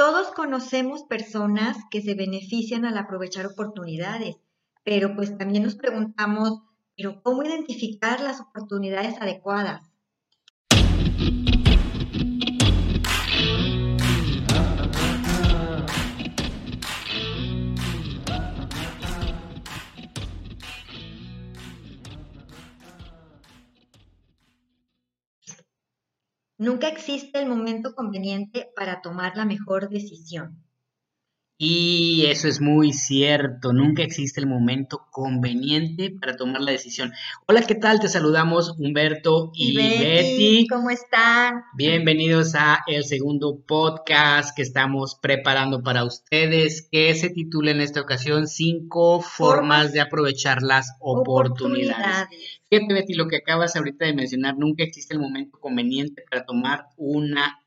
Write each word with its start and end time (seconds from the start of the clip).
Todos 0.00 0.28
conocemos 0.28 1.02
personas 1.02 1.76
que 1.90 2.00
se 2.00 2.14
benefician 2.14 2.86
al 2.86 2.96
aprovechar 2.96 3.44
oportunidades, 3.44 4.36
pero 4.82 5.14
pues 5.14 5.36
también 5.36 5.62
nos 5.62 5.74
preguntamos, 5.74 6.62
¿pero 6.96 7.22
cómo 7.22 7.42
identificar 7.42 8.22
las 8.22 8.40
oportunidades 8.40 9.20
adecuadas? 9.20 9.89
Nunca 26.60 26.88
existe 26.88 27.38
el 27.38 27.48
momento 27.48 27.94
conveniente 27.94 28.70
para 28.76 29.00
tomar 29.00 29.34
la 29.34 29.46
mejor 29.46 29.88
decisión. 29.88 30.62
Eso 32.26 32.48
es 32.48 32.60
muy 32.60 32.92
cierto, 32.92 33.72
nunca 33.72 34.02
existe 34.02 34.40
el 34.40 34.46
momento 34.46 35.06
conveniente 35.10 36.10
para 36.10 36.36
tomar 36.36 36.60
la 36.60 36.72
decisión. 36.72 37.12
Hola, 37.46 37.62
¿qué 37.62 37.74
tal? 37.74 38.00
Te 38.00 38.08
saludamos 38.08 38.74
Humberto 38.78 39.52
y, 39.54 39.76
Betty, 39.76 40.66
¿Cómo 40.68 40.90
están? 40.90 41.62
Bienvenidos 41.74 42.54
a 42.54 42.80
el 42.86 43.04
segundo 43.04 43.60
podcast 43.66 44.54
que 44.56 44.62
estamos 44.62 45.14
preparando 45.14 45.82
para 45.82 46.04
ustedes, 46.04 46.88
que 46.90 47.14
se 47.14 47.30
titula 47.30 47.70
en 47.70 47.80
esta 47.80 48.00
ocasión 48.00 48.48
Cinco 48.48 49.20
formas 49.20 49.92
de 49.92 50.00
aprovechar 50.00 50.62
las 50.62 50.96
oportunidades. 51.00 52.28
Fíjate, 52.68 52.94
Betty, 52.94 53.14
lo 53.14 53.28
que 53.28 53.36
acabas 53.36 53.76
ahorita 53.76 54.04
de 54.06 54.14
mencionar, 54.14 54.56
nunca 54.56 54.84
existe 54.84 55.14
el 55.14 55.20
momento 55.20 55.58
conveniente 55.58 56.24
para 56.30 56.44
tomar 56.44 56.86
una 56.96 57.59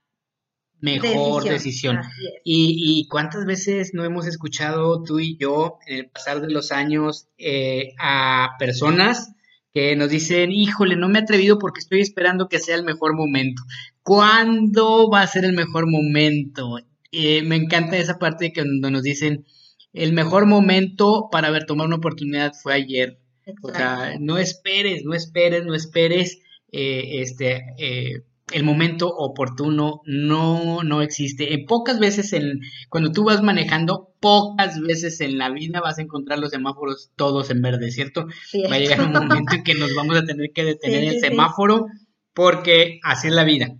mejor 0.84 1.46
decisión. 1.46 2.02
Y, 2.44 3.08
cuántas 3.10 3.46
veces 3.46 3.94
no 3.94 4.04
hemos 4.04 4.28
escuchado 4.28 5.02
tú 5.02 5.20
y 5.20 5.38
yo 5.38 5.77
en 5.88 5.99
el 5.99 6.10
pasar 6.10 6.41
de 6.41 6.52
los 6.52 6.74
años 6.74 7.27
eh, 7.38 7.94
a 7.99 8.49
personas 8.60 9.34
que 9.74 9.96
nos 9.96 10.10
dicen, 10.10 10.52
híjole, 10.52 10.98
no 10.98 11.07
me 11.07 11.20
he 11.20 11.22
atrevido 11.22 11.57
porque 11.57 11.80
estoy 11.80 12.02
esperando 12.02 12.49
que 12.49 12.60
sea 12.60 12.76
el 12.76 12.84
mejor 12.84 13.16
momento. 13.16 13.63
¿Cuándo 14.04 15.10
va 15.10 15.22
a 15.22 15.27
ser 15.27 15.46
el 15.46 15.54
mejor 15.54 15.90
momento? 15.90 16.77
Eh, 17.12 17.41
me 17.44 17.55
encanta 17.55 17.98
esa 17.98 18.20
parte 18.20 18.52
que 18.52 18.62
cuando 18.62 18.91
nos 18.91 19.04
dicen, 19.04 19.46
el 19.94 20.12
mejor 20.12 20.46
momento 20.46 21.29
para 21.32 21.48
haber 21.48 21.66
tomado 21.66 21.88
una 21.88 21.96
oportunidad 21.96 22.52
fue 22.62 22.74
ayer. 22.74 23.20
O 23.62 23.70
sea, 23.70 24.18
no 24.20 24.38
esperes, 24.38 25.04
no 25.05 25.13
esperes, 25.13 25.66
no 25.66 25.76
esperes. 25.76 26.40
Eh, 26.72 27.22
este, 27.22 27.63
el 28.52 28.63
momento 28.63 29.08
oportuno 29.08 30.02
no, 30.05 30.84
no 30.84 31.02
existe. 31.02 31.54
En 31.54 31.66
pocas 31.66 31.99
veces, 31.99 32.34
en, 32.34 32.62
cuando 32.90 33.12
tú 33.12 33.24
vas 33.24 33.41
manejando, 33.41 34.13
pocas 34.20 34.80
veces 34.82 35.22
en 35.22 35.38
la 35.38 35.50
vida 35.50 35.82
vas 35.82 35.98
a 35.98 36.02
encontrar 36.02 36.40
los 36.40 36.52
semáforos 36.52 37.12
todos 37.16 37.50
en 37.50 37.62
verde, 37.62 37.91
¿cierto? 37.91 38.27
Va 38.70 38.76
a 38.76 38.80
llegar 38.80 39.02
un 39.02 39.13
momento 39.13 39.55
en 39.55 39.63
que 39.63 39.76
nos 39.76 39.96
vamos 39.96 40.18
a 40.18 40.26
tener 40.26 40.52
que 40.54 40.63
detener 40.63 41.04
el 41.05 41.20
semáforo 41.20 41.88
porque 42.34 43.00
así 43.04 43.27
es 43.27 43.34
la 43.34 43.44
vida. 43.44 43.76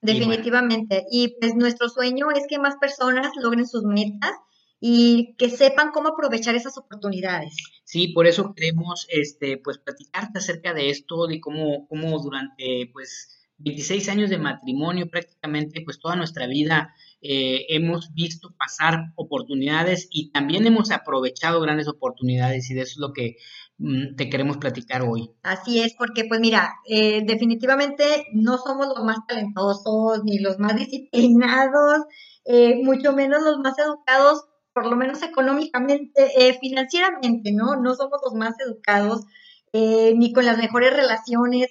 Definitivamente. 0.00 1.04
Y, 1.10 1.36
pues 1.40 1.54
nuestro 1.54 1.88
sueño 1.88 2.30
es 2.30 2.44
que 2.48 2.58
más 2.58 2.76
personas 2.76 3.32
logren 3.40 3.66
sus 3.66 3.82
metas 3.82 4.32
y 4.78 5.34
que 5.36 5.50
sepan 5.50 5.90
cómo 5.90 6.10
aprovechar 6.10 6.54
esas 6.54 6.78
oportunidades. 6.78 7.56
Sí, 7.84 8.08
por 8.08 8.26
eso 8.26 8.52
queremos 8.54 9.06
este 9.08 9.58
pues 9.58 9.78
platicarte 9.78 10.38
acerca 10.38 10.74
de 10.74 10.90
esto, 10.90 11.26
de 11.26 11.40
cómo, 11.40 11.86
cómo 11.88 12.18
durante 12.20 12.90
pues 12.92 13.35
26 13.58 14.08
años 14.08 14.30
de 14.30 14.38
matrimonio, 14.38 15.08
prácticamente 15.08 15.80
pues 15.84 15.98
toda 15.98 16.16
nuestra 16.16 16.46
vida 16.46 16.94
eh, 17.22 17.66
hemos 17.70 18.12
visto 18.12 18.54
pasar 18.56 19.12
oportunidades 19.14 20.08
y 20.10 20.30
también 20.30 20.66
hemos 20.66 20.90
aprovechado 20.90 21.60
grandes 21.60 21.88
oportunidades 21.88 22.70
y 22.70 22.74
de 22.74 22.82
eso 22.82 22.92
es 22.92 22.98
lo 22.98 23.12
que 23.12 23.36
mm, 23.78 24.14
te 24.16 24.28
queremos 24.28 24.58
platicar 24.58 25.02
hoy. 25.02 25.30
Así 25.42 25.80
es, 25.80 25.94
porque 25.94 26.24
pues 26.24 26.40
mira, 26.40 26.74
eh, 26.86 27.22
definitivamente 27.24 28.26
no 28.34 28.58
somos 28.58 28.88
los 28.88 29.02
más 29.04 29.18
talentosos 29.26 30.22
ni 30.24 30.38
los 30.38 30.58
más 30.58 30.76
disciplinados, 30.76 32.02
eh, 32.44 32.82
mucho 32.84 33.14
menos 33.14 33.42
los 33.42 33.58
más 33.58 33.78
educados, 33.78 34.44
por 34.74 34.86
lo 34.86 34.96
menos 34.96 35.22
económicamente, 35.22 36.12
financieramente, 36.60 37.50
¿no? 37.50 37.76
No 37.76 37.94
somos 37.94 38.20
los 38.22 38.34
más 38.34 38.54
educados. 38.60 39.24
ni 39.72 40.32
con 40.32 40.44
las 40.46 40.58
mejores 40.58 40.92
relaciones, 40.94 41.68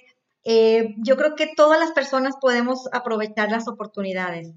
eh, 0.48 0.94
yo 0.98 1.16
creo 1.16 1.34
que 1.34 1.50
todas 1.56 1.80
las 1.80 1.90
personas 1.90 2.36
podemos 2.40 2.88
aprovechar 2.92 3.50
las 3.50 3.66
oportunidades. 3.66 4.52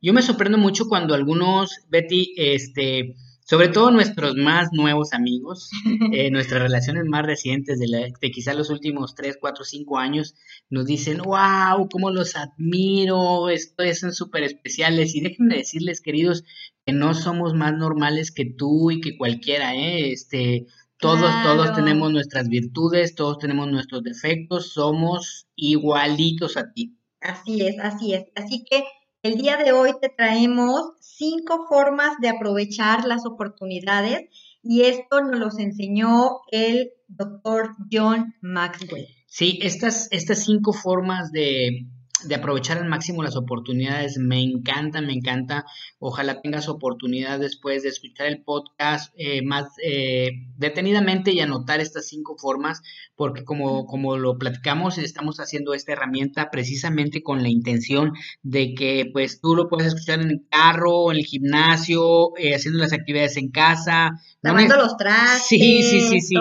Yo 0.00 0.14
me 0.14 0.22
sorprendo 0.22 0.56
mucho 0.56 0.88
cuando 0.88 1.14
algunos, 1.14 1.80
Betty, 1.90 2.32
este, 2.38 3.14
sobre 3.44 3.68
todo 3.68 3.90
nuestros 3.90 4.36
más 4.36 4.70
nuevos 4.72 5.12
amigos, 5.12 5.68
eh, 6.14 6.30
nuestras 6.30 6.62
relaciones 6.62 7.04
más 7.04 7.26
recientes 7.26 7.78
de, 7.78 7.88
la, 7.88 7.98
de 8.18 8.30
quizá 8.30 8.54
los 8.54 8.70
últimos 8.70 9.14
3, 9.14 9.36
4, 9.38 9.64
5 9.64 9.98
años, 9.98 10.34
nos 10.70 10.86
dicen, 10.86 11.18
wow, 11.18 11.90
cómo 11.92 12.10
los 12.10 12.36
admiro, 12.36 13.50
estos 13.50 13.98
son 13.98 14.14
súper 14.14 14.44
especiales. 14.44 15.14
Y 15.14 15.20
déjenme 15.20 15.56
decirles, 15.56 16.00
queridos, 16.00 16.44
que 16.86 16.94
no 16.94 17.12
somos 17.12 17.52
más 17.52 17.74
normales 17.74 18.32
que 18.32 18.46
tú 18.46 18.90
y 18.90 19.02
que 19.02 19.18
cualquiera, 19.18 19.74
¿eh? 19.74 20.10
Este, 20.10 20.66
todos, 21.04 21.42
todos 21.42 21.74
tenemos 21.74 22.10
nuestras 22.10 22.48
virtudes, 22.48 23.14
todos 23.14 23.38
tenemos 23.38 23.70
nuestros 23.70 24.02
defectos, 24.02 24.72
somos 24.72 25.46
igualitos 25.54 26.56
a 26.56 26.72
ti. 26.72 26.96
Así 27.20 27.60
es, 27.60 27.78
así 27.78 28.14
es. 28.14 28.24
Así 28.34 28.64
que 28.64 28.84
el 29.22 29.36
día 29.36 29.58
de 29.58 29.72
hoy 29.72 29.90
te 30.00 30.08
traemos 30.08 30.92
cinco 31.00 31.66
formas 31.68 32.16
de 32.22 32.30
aprovechar 32.30 33.04
las 33.04 33.26
oportunidades 33.26 34.30
y 34.62 34.82
esto 34.84 35.20
nos 35.20 35.38
los 35.38 35.58
enseñó 35.58 36.40
el 36.50 36.92
doctor 37.08 37.74
John 37.92 38.34
Maxwell. 38.40 39.06
Sí, 39.26 39.58
estas, 39.60 40.08
estas 40.10 40.42
cinco 40.46 40.72
formas 40.72 41.32
de, 41.32 41.86
de 42.24 42.34
aprovechar 42.34 42.78
al 42.78 42.88
máximo 42.88 43.22
las 43.22 43.36
oportunidades. 43.36 44.18
Me 44.18 44.42
encanta, 44.42 45.00
me 45.00 45.12
encanta. 45.12 45.64
Ojalá 45.98 46.40
tengas 46.40 46.68
oportunidad 46.68 47.38
después 47.38 47.82
de 47.82 47.90
escuchar 47.90 48.26
el 48.26 48.42
podcast 48.42 49.12
eh, 49.16 49.42
más 49.42 49.68
eh, 49.82 50.30
detenidamente 50.56 51.32
y 51.32 51.40
anotar 51.40 51.80
estas 51.80 52.06
cinco 52.06 52.36
formas, 52.36 52.82
porque 53.16 53.44
como, 53.44 53.86
como 53.86 54.16
lo 54.16 54.38
platicamos, 54.38 54.98
estamos 54.98 55.38
haciendo 55.38 55.74
esta 55.74 55.92
herramienta 55.92 56.50
precisamente 56.50 57.22
con 57.22 57.42
la 57.42 57.48
intención 57.48 58.12
de 58.42 58.74
que 58.74 59.10
pues 59.12 59.40
tú 59.40 59.54
lo 59.54 59.68
puedes 59.68 59.88
escuchar 59.88 60.20
en 60.20 60.30
el 60.30 60.46
carro, 60.50 61.10
en 61.10 61.18
el 61.18 61.24
gimnasio, 61.24 62.36
eh, 62.36 62.54
haciendo 62.54 62.80
las 62.80 62.92
actividades 62.92 63.36
en 63.36 63.50
casa. 63.50 64.20
Lavando 64.42 64.76
los 64.76 64.96
trastes. 64.96 65.46
Sí, 65.46 65.82
sí, 65.82 66.00
sí, 66.00 66.20
sí. 66.20 66.34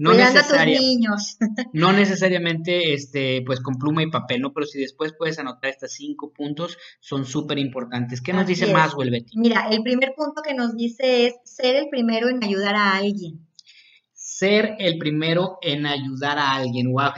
No 0.00 0.12
Cuidando 0.12 0.40
a 0.40 0.42
tus 0.42 0.64
niños. 0.64 1.36
no 1.74 1.92
necesariamente 1.92 2.94
este, 2.94 3.42
pues 3.44 3.60
con 3.60 3.74
pluma 3.74 4.02
y 4.02 4.10
papel, 4.10 4.40
¿no? 4.40 4.52
Pero 4.52 4.66
si 4.66 4.80
después 4.80 5.12
puedes 5.16 5.38
anotar 5.38 5.70
estos 5.70 5.92
cinco 5.92 6.32
puntos, 6.32 6.78
son 7.00 7.26
súper 7.26 7.58
importantes. 7.58 8.20
¿Qué 8.22 8.32
nos 8.32 8.46
dice 8.46 8.72
más, 8.72 8.96
Betty? 8.96 9.38
Mira, 9.38 9.68
el 9.70 9.82
primer 9.82 10.14
punto 10.16 10.42
que 10.42 10.54
nos 10.54 10.74
dice 10.74 11.26
es 11.26 11.34
ser 11.44 11.76
el 11.76 11.88
primero 11.90 12.28
en 12.28 12.42
ayudar 12.42 12.76
a 12.76 12.96
alguien. 12.96 13.46
Ser 14.40 14.76
el 14.78 14.96
primero 14.96 15.58
en 15.60 15.84
ayudar 15.84 16.38
a 16.38 16.54
alguien. 16.54 16.90
Wow, 16.90 17.10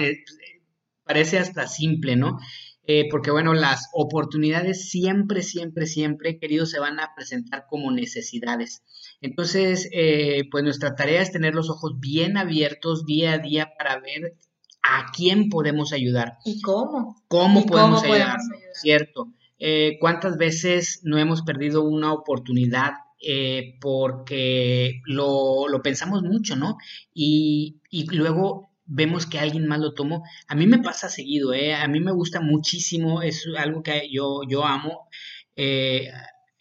parece 1.05 1.38
hasta 1.38 1.69
simple, 1.69 2.16
¿no? 2.16 2.37
Eh, 2.84 3.06
porque 3.12 3.31
bueno, 3.31 3.55
las 3.55 3.91
oportunidades 3.93 4.91
siempre, 4.91 5.43
siempre, 5.43 5.87
siempre, 5.87 6.41
queridos, 6.41 6.71
se 6.71 6.81
van 6.81 6.99
a 6.99 7.15
presentar 7.15 7.66
como 7.71 7.93
necesidades. 7.93 8.83
Entonces, 9.21 9.88
eh, 9.93 10.49
pues 10.50 10.65
nuestra 10.65 10.97
tarea 10.97 11.22
es 11.22 11.31
tener 11.31 11.55
los 11.55 11.71
ojos 11.71 11.93
bien 12.00 12.37
abiertos 12.37 13.06
día 13.06 13.34
a 13.34 13.39
día 13.39 13.71
para 13.78 14.00
ver 14.00 14.37
a 14.83 15.12
quién 15.16 15.49
podemos 15.49 15.93
ayudar. 15.93 16.39
¿Y 16.44 16.60
cómo? 16.60 17.22
¿Cómo, 17.28 17.65
podemos, 17.66 18.03
ayudar? 18.03 18.39
Cierto. 18.75 19.28
Eh, 19.60 19.97
¿Cuántas 20.00 20.39
veces 20.39 21.03
no 21.04 21.19
hemos 21.19 21.42
perdido 21.42 21.84
una 21.84 22.13
oportunidad 22.13 22.95
eh, 23.22 23.77
porque 23.80 25.01
lo, 25.07 25.66
pensamos 25.83 26.22
mucho, 26.22 26.57
¿no? 26.57 26.78
Y, 27.15 27.80
y, 27.91 28.07
luego 28.07 28.71
vemos 28.84 29.27
que 29.27 29.39
alguien 29.39 29.66
más 29.66 29.80
lo 29.80 29.95
tomó. 29.95 30.24
A 30.48 30.54
mí 30.54 30.66
me 30.66 30.78
pasa 30.78 31.09
seguido, 31.09 31.54
¿eh? 31.54 31.74
A 31.74 31.89
mí 31.89 32.01
me 32.01 32.13
gusta 32.13 32.41
muchísimo, 32.41 33.22
es 33.22 33.47
algo 33.57 33.83
que 33.83 34.09
yo, 34.10 34.42
yo 34.48 34.65
amo. 34.66 35.09
Eh, 35.57 36.10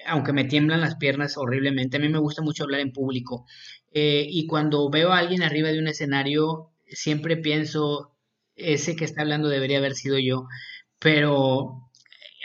aunque 0.05 0.33
me 0.33 0.45
tiemblan 0.45 0.81
las 0.81 0.95
piernas 0.95 1.37
horriblemente, 1.37 1.97
a 1.97 1.99
mí 1.99 2.09
me 2.09 2.19
gusta 2.19 2.41
mucho 2.41 2.63
hablar 2.63 2.81
en 2.81 2.93
público. 2.93 3.45
Eh, 3.91 4.25
y 4.29 4.47
cuando 4.47 4.89
veo 4.89 5.11
a 5.11 5.19
alguien 5.19 5.43
arriba 5.43 5.69
de 5.69 5.79
un 5.79 5.87
escenario, 5.87 6.71
siempre 6.87 7.37
pienso, 7.37 8.15
ese 8.55 8.95
que 8.95 9.05
está 9.05 9.21
hablando 9.21 9.49
debería 9.49 9.79
haber 9.79 9.95
sido 9.95 10.17
yo, 10.19 10.47
pero 10.99 11.90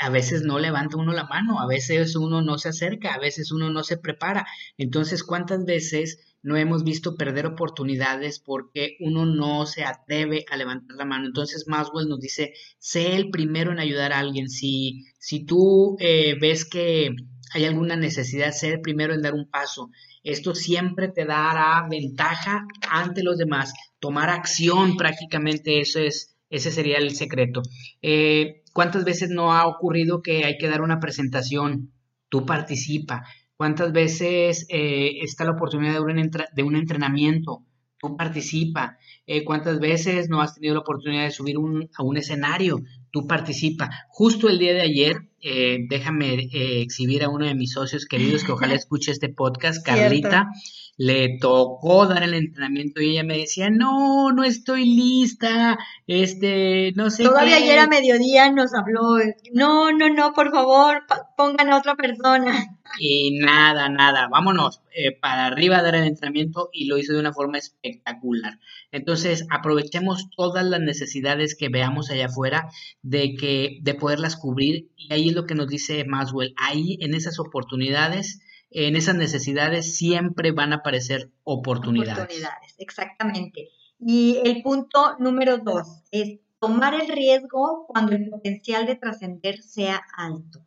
a 0.00 0.10
veces 0.10 0.43
no 0.43 0.58
levanta 0.58 0.96
uno 0.96 1.12
la 1.12 1.25
mano, 1.25 1.60
a 1.60 1.66
veces 1.66 2.16
uno 2.16 2.43
no 2.43 2.58
se 2.58 2.70
acerca, 2.70 3.14
a 3.14 3.19
veces 3.19 3.52
uno 3.52 3.70
no 3.70 3.82
se 3.82 3.96
prepara. 3.96 4.46
Entonces, 4.76 5.22
¿cuántas 5.22 5.64
veces 5.64 6.19
no 6.46 6.56
hemos 6.56 6.84
visto 6.84 7.16
perder 7.16 7.44
oportunidades 7.44 8.38
porque 8.38 8.96
uno 9.00 9.26
no 9.26 9.66
se 9.66 9.84
atreve 9.84 10.44
a 10.48 10.56
levantar 10.56 10.96
la 10.96 11.04
mano. 11.04 11.26
Entonces 11.26 11.66
Maswell 11.66 12.08
nos 12.08 12.20
dice, 12.20 12.52
sé 12.78 13.16
el 13.16 13.31
primero 13.31 13.72
en 13.72 13.81
ayudar 13.81 14.12
a 14.12 14.20
alguien. 14.20 14.48
Si, 14.48 15.04
si 15.19 15.44
tú 15.44 15.96
eh, 15.99 16.37
ves 16.40 16.64
que 16.64 17.10
hay 17.52 17.64
alguna 17.64 17.96
necesidad, 17.96 18.52
sé 18.52 18.75
el 18.75 18.81
primero 18.81 19.12
en 19.12 19.22
dar 19.22 19.34
un 19.34 19.50
paso. 19.50 19.90
Esto 20.22 20.54
siempre 20.54 21.08
te 21.08 21.25
dará 21.25 21.84
ventaja 21.90 22.64
ante 22.90 23.25
los 23.25 23.38
demás. 23.38 23.72
Tomar 23.99 24.31
acción 24.31 24.96
prácticamente, 24.96 25.81
eso 25.81 25.99
es, 25.99 26.37
ese 26.49 26.70
sería 26.70 26.99
el 26.99 27.16
secreto. 27.16 27.62
Eh, 28.02 28.62
¿Cuántas 28.76 29.06
veces 29.06 29.31
no 29.31 29.55
ha 29.55 29.67
ocurrido 29.67 30.20
que 30.20 30.44
hay 30.44 30.58
que 30.58 30.69
dar 30.69 30.82
una 30.82 31.00
presentación? 31.00 31.94
Tú 32.28 32.44
participa. 32.44 33.25
¿Cuántas 33.56 33.90
veces 33.90 34.67
eh, 34.69 35.12
está 35.23 35.46
la 35.46 35.52
oportunidad 35.52 35.94
de 35.94 36.00
un, 36.00 36.31
de 36.55 36.62
un 36.62 36.76
entrenamiento? 36.76 37.64
Tú 37.96 38.19
participa. 38.19 38.99
Eh, 39.26 39.44
¿Cuántas 39.44 39.81
veces 39.81 40.28
no 40.28 40.43
has 40.43 40.56
tenido 40.56 40.75
la 40.75 40.81
oportunidad 40.81 41.25
de 41.25 41.31
subir 41.31 41.56
a 41.56 42.02
un 42.02 42.17
escenario? 42.19 42.82
Tú 43.11 43.26
participa. 43.26 43.88
Justo 44.11 44.46
el 44.50 44.58
día 44.58 44.75
de 44.75 44.82
ayer, 44.82 45.31
eh, 45.40 45.78
déjame 45.88 46.50
exhibir 46.82 47.25
a 47.25 47.31
uno 47.31 47.46
de 47.46 47.55
mis 47.55 47.73
socios 47.73 48.05
queridos 48.05 48.44
que 48.44 48.52
ojalá 48.52 48.75
escuche 48.82 49.11
este 49.11 49.31
podcast, 49.31 49.82
Carlita 49.87 50.50
le 50.98 51.38
tocó 51.38 52.06
dar 52.06 52.22
el 52.22 52.34
entrenamiento 52.34 53.00
y 53.00 53.10
ella 53.10 53.25
me 53.25 53.38
decía, 53.38 53.69
no, 53.69 54.32
no 54.32 54.44
estoy 54.44 54.84
lista, 54.87 55.78
este, 56.06 56.93
no 56.96 57.10
sé. 57.10 57.25
Todavía 57.25 57.56
ayer 57.56 57.78
a 57.78 57.87
mediodía 57.87 58.50
nos 58.50 58.72
habló, 58.72 59.19
no, 59.52 59.93
no, 59.93 60.08
no, 60.08 60.32
por 60.32 60.50
favor, 60.50 61.02
pongan 61.37 61.70
a 61.70 61.78
otra 61.78 61.96
persona. 61.96 62.78
Y 62.98 63.38
nada, 63.40 63.88
nada, 63.88 64.28
vámonos 64.31 64.81
eh, 64.94 65.12
para 65.20 65.46
arriba 65.46 65.78
a 65.78 65.82
dar 65.82 65.96
el 65.96 66.04
entrenamiento 66.04 66.70
y 66.72 66.87
lo 66.87 66.96
hizo 66.96 67.12
de 67.12 67.20
una 67.20 67.32
forma 67.32 67.58
espectacular. 67.58 68.58
Entonces, 68.90 69.46
aprovechemos 69.50 70.31
todas 70.34 70.64
las 70.64 70.81
necesidades 70.81 71.56
que 71.56 71.69
veamos 71.69 72.10
allá 72.10 72.26
afuera 72.26 72.70
de 73.02 73.34
que, 73.34 73.81
de 73.82 73.94
poderlas 73.94 74.37
cubrir 74.37 74.88
y 74.96 75.12
ahí 75.12 75.28
es 75.28 75.34
lo 75.34 75.46
que 75.46 75.54
nos 75.54 75.69
dice 75.69 76.04
Maswell, 76.06 76.54
ahí 76.56 76.96
en 77.00 77.14
esas 77.14 77.38
oportunidades 77.38 78.40
en 78.70 78.96
esas 78.96 79.14
necesidades 79.14 79.96
siempre 79.96 80.52
van 80.52 80.72
a 80.72 80.76
aparecer 80.76 81.30
oportunidades. 81.44 82.24
Oportunidades, 82.24 82.74
exactamente. 82.78 83.68
Y 83.98 84.38
el 84.44 84.62
punto 84.62 85.16
número 85.18 85.58
dos 85.58 86.02
es 86.10 86.40
tomar 86.58 86.94
el 86.94 87.08
riesgo 87.08 87.86
cuando 87.86 88.12
el 88.12 88.28
potencial 88.28 88.86
de 88.86 88.96
trascender 88.96 89.62
sea 89.62 90.02
alto. 90.16 90.60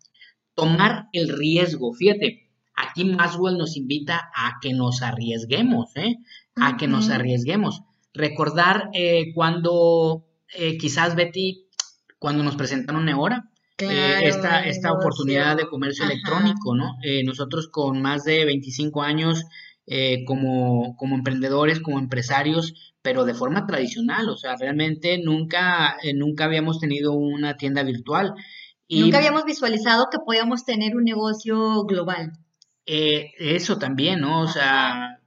Tomar 0.55 1.07
el 1.13 1.37
riesgo, 1.37 1.93
fíjate, 1.93 2.49
aquí 2.75 3.05
Maswell 3.05 3.57
nos 3.57 3.77
invita 3.77 4.29
a 4.35 4.59
que 4.61 4.73
nos 4.73 5.01
arriesguemos, 5.01 5.95
¿eh? 5.95 6.17
a 6.55 6.77
que 6.77 6.87
nos 6.87 7.09
arriesguemos. 7.09 7.83
Recordar 8.13 8.89
eh, 8.93 9.33
cuando 9.33 10.25
eh, 10.55 10.77
quizás 10.77 11.15
Betty, 11.15 11.67
cuando 12.17 12.43
nos 12.43 12.55
presentaron 12.55 13.05
Neora, 13.05 13.49
eh, 13.79 14.27
esta, 14.27 14.61
esta 14.65 14.91
oportunidad 14.91 15.57
de 15.57 15.67
comercio 15.67 16.05
electrónico, 16.05 16.75
¿no? 16.75 16.97
Eh, 17.03 17.23
nosotros 17.23 17.67
con 17.67 18.01
más 18.01 18.23
de 18.23 18.45
25 18.45 19.01
años 19.01 19.45
eh, 19.85 20.23
como, 20.25 20.95
como 20.97 21.15
emprendedores, 21.15 21.79
como 21.79 21.99
empresarios, 21.99 22.73
pero 23.01 23.25
de 23.25 23.33
forma 23.33 23.65
tradicional, 23.65 24.29
o 24.29 24.37
sea, 24.37 24.55
realmente 24.55 25.17
nunca, 25.23 25.97
nunca 26.15 26.45
habíamos 26.45 26.79
tenido 26.79 27.13
una 27.13 27.57
tienda 27.57 27.83
virtual. 27.83 28.33
Y, 28.87 29.01
nunca 29.01 29.17
habíamos 29.17 29.45
visualizado 29.45 30.07
que 30.11 30.19
podíamos 30.19 30.65
tener 30.65 30.95
un 30.95 31.03
negocio 31.03 31.83
global. 31.83 32.33
eso 32.85 33.77
también, 33.77 34.21
¿no? 34.21 34.41
O 34.41 34.47
sea, 34.47 35.19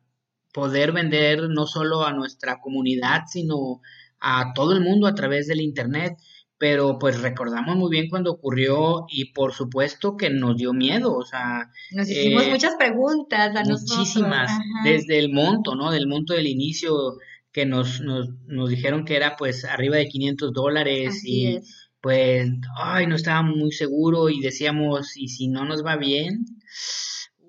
poder 0.53 0.93
vender 0.93 1.49
no 1.49 1.67
solo 1.67 2.05
a 2.05 2.13
nuestra 2.13 2.61
comunidad, 2.61 3.23
sino 3.29 3.81
a 4.21 4.53
todo 4.55 4.73
el 4.73 4.81
mundo 4.81 5.07
a 5.07 5.15
través 5.15 5.47
del 5.49 5.61
Internet 5.61 6.17
pero 6.63 6.97
pues 6.97 7.21
recordamos 7.21 7.75
muy 7.75 7.91
bien 7.91 8.09
cuando 8.09 8.31
ocurrió 8.31 9.07
y 9.09 9.33
por 9.33 9.53
supuesto 9.53 10.17
que 10.17 10.31
nos 10.31 10.57
dio 10.57 10.73
miedo, 10.73 11.13
o 11.13 11.25
sea... 11.25 11.73
Nos 11.91 12.09
hicimos 12.09 12.45
eh, 12.45 12.51
muchas 12.53 12.77
preguntas 12.77 13.57
a 13.57 13.65
Muchísimas, 13.65 14.49
desde 14.85 15.19
el 15.19 15.33
monto, 15.33 15.75
¿no? 15.75 15.91
Del 15.91 16.07
monto 16.07 16.35
del 16.35 16.47
inicio 16.47 17.17
que 17.51 17.67
nos, 17.67 18.01
nos, 18.01 18.29
nos 18.47 18.71
dijeron 18.71 19.05
que 19.05 19.17
era 19.17 19.35
pues 19.37 19.65
arriba 19.65 19.97
de 19.97 20.07
500 20.07 20.53
dólares 20.53 21.25
y 21.25 21.59
pues, 22.01 22.49
ay, 22.81 23.09
no 23.09 23.17
estábamos 23.17 23.57
muy 23.57 23.73
seguros 23.73 24.31
y 24.31 24.39
decíamos, 24.39 25.17
¿y 25.17 25.31
si 25.31 25.49
no 25.49 25.65
nos 25.65 25.85
va 25.85 25.97
bien? 25.97 26.45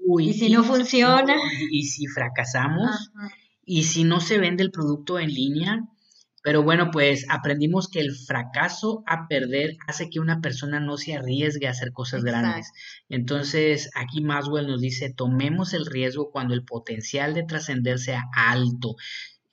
Uy, 0.08 0.30
¿Y 0.30 0.34
si 0.34 0.50
no 0.50 0.64
funciona? 0.64 1.36
¿Y, 1.72 1.84
si 1.84 2.08
fracasamos? 2.08 3.12
¿Y 3.64 3.84
si 3.84 4.06
no 4.06 4.20
se 4.22 4.40
vende 4.40 4.64
el 4.64 4.72
producto 4.72 5.20
en 5.20 5.32
línea? 5.32 5.88
Pero 6.44 6.62
bueno, 6.62 6.92
pues 6.92 7.26
aprendimos 7.30 7.88
que 7.88 8.02
el 8.02 8.14
fracaso 8.16 9.04
a 9.08 9.28
perder 9.28 9.78
hace 9.88 10.10
que 10.10 10.20
una 10.20 10.42
persona 10.42 10.80
no 10.80 10.98
se 10.98 11.16
arriesgue 11.16 11.68
a 11.68 11.72
hacer 11.72 11.94
cosas 11.94 12.24
grandes. 12.24 12.72
Entonces, 13.10 13.90
aquí 13.96 14.22
Maswell 14.22 14.68
nos 14.68 14.82
dice, 14.82 15.14
tomemos 15.16 15.74
el 15.74 15.86
riesgo 15.86 16.32
cuando 16.32 16.54
el 16.54 16.66
potencial 16.66 17.34
de 17.34 17.44
trascender 17.44 17.98
sea 17.98 18.26
alto. 18.36 18.96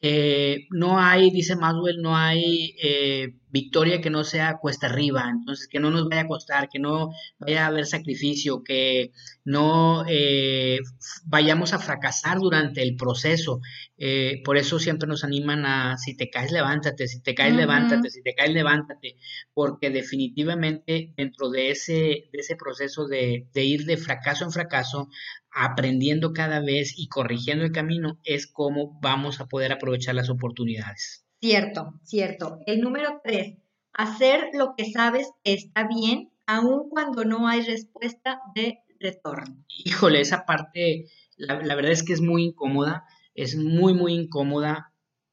Eh, 0.02 0.66
no 0.70 0.98
hay, 0.98 1.30
dice 1.30 1.56
Maswell, 1.56 2.00
no 2.00 2.16
hay 2.16 2.74
eh, 2.82 3.34
victoria 3.50 4.00
que 4.00 4.08
no 4.08 4.24
sea 4.24 4.56
cuesta 4.58 4.86
arriba, 4.86 5.28
entonces 5.28 5.68
que 5.68 5.78
no 5.78 5.90
nos 5.90 6.08
vaya 6.08 6.22
a 6.22 6.26
costar, 6.26 6.70
que 6.70 6.78
no 6.78 7.10
vaya 7.38 7.64
a 7.64 7.66
haber 7.66 7.84
sacrificio, 7.84 8.62
que 8.64 9.12
no 9.44 10.04
eh, 10.08 10.78
vayamos 11.26 11.74
a 11.74 11.78
fracasar 11.78 12.38
durante 12.38 12.82
el 12.82 12.96
proceso. 12.96 13.60
por 14.44 14.56
eso 14.56 14.78
siempre 14.78 15.06
nos 15.08 15.24
animan 15.24 15.66
a, 15.66 15.98
si 15.98 16.16
te 16.16 16.30
caes, 16.30 16.50
levántate, 16.52 17.06
si 17.06 17.20
te 17.20 17.34
caes, 17.34 17.54
levántate, 17.54 18.08
si 18.10 18.22
te 18.22 18.34
caes, 18.34 18.52
levántate, 18.54 19.16
porque 19.52 19.90
definitivamente 19.90 21.12
dentro 21.16 21.50
de 21.50 21.70
ese, 21.72 21.92
de 22.32 22.38
ese 22.38 22.56
proceso 22.56 23.06
de, 23.06 23.48
de 23.52 23.64
ir 23.64 23.84
de 23.84 23.98
fracaso 23.98 24.44
en 24.44 24.52
fracaso, 24.52 25.08
aprendiendo 25.52 26.32
cada 26.32 26.60
vez 26.60 26.94
y 26.96 27.08
corrigiendo 27.08 27.64
el 27.64 27.72
camino 27.72 28.18
es 28.24 28.46
cómo 28.46 28.98
vamos 29.00 29.40
a 29.40 29.46
poder 29.46 29.72
aprovechar 29.72 30.14
las 30.14 30.30
oportunidades. 30.30 31.24
Cierto, 31.40 31.94
cierto. 32.04 32.58
El 32.66 32.80
número 32.80 33.20
tres, 33.24 33.56
hacer 33.92 34.50
lo 34.52 34.74
que 34.76 34.90
sabes 34.92 35.30
que 35.42 35.54
está 35.54 35.88
bien, 35.88 36.30
aun 36.46 36.88
cuando 36.88 37.24
no 37.24 37.48
hay 37.48 37.62
respuesta 37.62 38.40
de 38.54 38.78
retorno. 38.98 39.64
Híjole, 39.68 40.20
esa 40.20 40.44
parte, 40.44 41.06
la, 41.36 41.56
verdad 41.74 41.92
es 41.92 42.02
que 42.02 42.12
es 42.12 42.20
muy 42.20 42.44
incómoda, 42.44 43.04
es 43.34 43.56
muy, 43.56 43.94
muy 43.94 44.14
incómoda, 44.14 44.92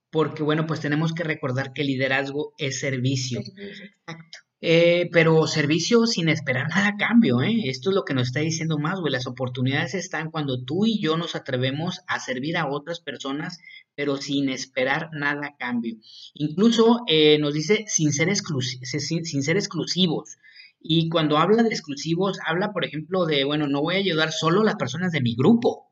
porque 0.09 0.43
bueno, 0.43 0.65
pues 0.65 0.79
tenemos 0.79 1.13
que 1.13 1.23
recordar 1.23 1.73
que 1.73 1.83
liderazgo 1.83 2.53
es 2.57 2.79
servicio. 2.79 3.39
Exacto. 3.39 4.46
Eh, 4.59 5.09
pero 5.11 5.45
servicio 5.45 6.07
sin 6.07 6.29
esperar 6.29 6.67
nada 6.75 6.89
a 6.89 6.97
cambio, 6.97 7.41
¿eh? 7.41 7.53
Esto 7.65 7.91
es 7.91 7.95
lo 7.95 8.03
que 8.05 8.13
nos 8.13 8.27
está 8.27 8.39
diciendo 8.39 8.77
más, 8.79 8.99
güey. 8.99 9.11
Las 9.11 9.27
oportunidades 9.27 9.93
están 9.93 10.31
cuando 10.31 10.63
tú 10.63 10.85
y 10.85 10.99
yo 10.99 11.17
nos 11.17 11.35
atrevemos 11.35 12.01
a 12.07 12.19
servir 12.19 12.57
a 12.57 12.67
otras 12.67 12.99
personas, 12.99 13.59
pero 13.95 14.17
sin 14.17 14.49
esperar 14.49 15.09
nada 15.13 15.47
a 15.47 15.57
cambio. 15.57 15.95
Incluso 16.33 17.01
eh, 17.07 17.37
nos 17.39 17.53
dice 17.53 17.85
sin 17.87 18.11
ser, 18.13 18.33
sin 18.35 19.43
ser 19.43 19.57
exclusivos. 19.57 20.37
Y 20.79 21.09
cuando 21.09 21.37
habla 21.37 21.63
de 21.63 21.69
exclusivos, 21.69 22.39
habla, 22.45 22.71
por 22.71 22.85
ejemplo, 22.85 23.25
de, 23.25 23.43
bueno, 23.43 23.67
no 23.67 23.81
voy 23.81 23.95
a 23.95 23.99
ayudar 23.99 24.31
solo 24.31 24.61
a 24.61 24.65
las 24.65 24.75
personas 24.75 25.11
de 25.11 25.21
mi 25.21 25.35
grupo, 25.35 25.86